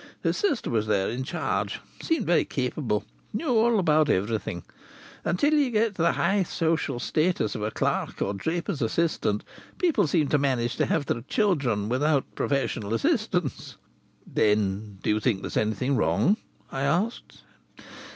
His 0.23 0.35
sister 0.35 0.71
was 0.71 0.87
there, 0.87 1.11
in 1.11 1.23
charge. 1.23 1.79
Seemed 2.01 2.25
very 2.25 2.43
capable. 2.43 3.03
Knew 3.33 3.49
all 3.49 3.77
about 3.77 4.09
everything. 4.09 4.63
Until 5.23 5.53
ye 5.53 5.69
get 5.69 5.93
to 5.93 6.01
the 6.01 6.13
high 6.13 6.41
social 6.41 6.99
status 6.99 7.53
of 7.53 7.61
a 7.61 7.69
clerk 7.69 8.19
or 8.19 8.31
a 8.31 8.35
draper's 8.35 8.81
assistant 8.81 9.43
people 9.77 10.07
seem 10.07 10.27
to 10.29 10.39
manage 10.39 10.75
to 10.77 10.87
have 10.87 11.05
their 11.05 11.21
children 11.29 11.87
without 11.87 12.33
professional 12.33 12.95
assistance." 12.95 13.75
"Then 14.25 14.97
do 15.03 15.11
you 15.11 15.19
think 15.19 15.41
there's 15.41 15.55
anything 15.55 15.95
wrong?" 15.95 16.37
I 16.71 16.81
asked. 16.81 17.43